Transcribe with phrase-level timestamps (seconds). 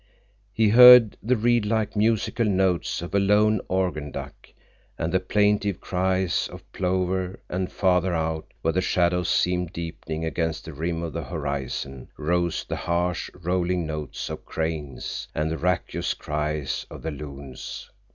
[0.51, 4.33] He heard the reed like, musical notes of a lone "organ duck"
[4.97, 10.65] and the plaintive cries of plover, and farther out, where the shadows seemed deepening against
[10.65, 16.15] the rim of the horizon, rose the harsh, rolling notes of cranes and the raucous
[16.15, 17.91] cries of the loons.